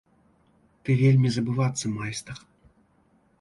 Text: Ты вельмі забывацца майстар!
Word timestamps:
Ты 0.87 0.95
вельмі 1.01 1.29
забывацца 1.35 1.85
майстар! 1.99 2.37